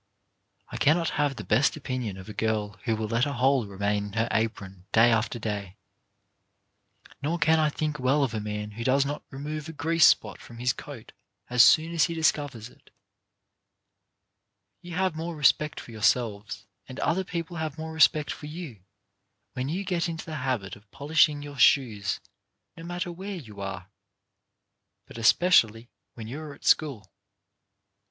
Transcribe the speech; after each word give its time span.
I 0.71 0.77
cannot 0.77 1.11
have 1.21 1.35
the 1.35 1.43
best 1.43 1.75
opinion 1.77 2.17
of 2.17 2.27
a 2.27 2.33
girl 2.33 2.69
who 2.85 2.95
will 2.95 3.07
let 3.07 3.27
a 3.27 3.33
hole 3.33 3.67
remain 3.67 4.05
in 4.07 4.13
her 4.13 4.27
apron 4.31 4.87
day 4.91 5.11
after 5.11 5.37
day. 5.37 5.77
Nor 7.21 7.37
can 7.37 7.59
I 7.59 7.69
think 7.69 7.99
well 7.99 8.23
of 8.23 8.33
a 8.33 8.39
man 8.39 8.71
who 8.71 8.83
does 8.83 9.05
not 9.05 9.21
remove 9.29 9.69
a 9.69 9.73
grease 9.73 10.07
spot 10.07 10.39
from 10.41 10.57
his 10.57 10.73
coat 10.73 11.11
as 11.51 11.63
soon 11.63 11.93
as 11.93 12.05
he 12.05 12.15
discovers 12.15 12.67
it. 12.67 12.89
SOME 14.81 14.89
GREAT 14.89 14.89
LITTLE 14.93 14.97
THINGS 14.97 14.97
177 14.97 14.97
You 14.97 14.97
have 14.97 15.15
more 15.15 15.35
respect 15.35 15.79
for 15.79 15.91
yourselves, 15.91 16.65
and 16.89 16.99
other 17.01 17.23
people 17.23 17.57
have 17.57 17.77
more 17.77 17.93
respect 17.93 18.31
for 18.31 18.47
you, 18.47 18.81
when 19.53 19.69
you 19.69 19.83
get 19.83 20.09
into 20.09 20.25
the 20.25 20.37
habit 20.37 20.75
of 20.75 20.89
polishing 20.89 21.43
your 21.43 21.59
shoes, 21.59 22.19
no 22.75 22.83
matter 22.83 23.11
where 23.11 23.35
you 23.35 23.61
are, 23.61 23.87
but 25.05 25.19
especially 25.19 25.91
when 26.15 26.27
you 26.27 26.39
are 26.39 26.55
at 26.55 26.65
school. 26.65 27.11